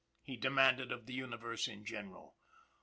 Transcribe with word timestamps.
he 0.23 0.35
demanded 0.35 0.91
of 0.91 1.05
the 1.05 1.13
universe 1.13 1.67
in 1.67 1.85
general. 1.85 2.35